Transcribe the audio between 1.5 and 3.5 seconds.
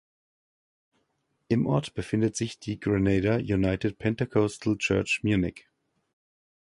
Ort befindet sich die "Grenada